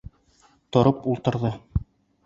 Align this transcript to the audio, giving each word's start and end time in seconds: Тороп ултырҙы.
Тороп 0.77 1.05
ултырҙы. 1.13 1.55